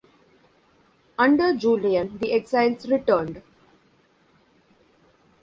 Under 1.19 1.53
Julian 1.55 2.17
the 2.17 2.31
exiles 2.33 2.89
returned. 2.89 3.43